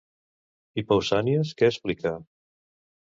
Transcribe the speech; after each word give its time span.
I 0.81 0.83
Pausànies, 0.91 1.51
què 1.59 1.69
explica? 1.73 2.15